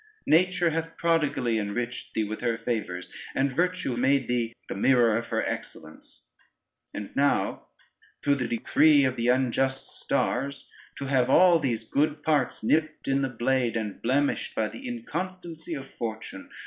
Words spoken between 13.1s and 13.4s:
the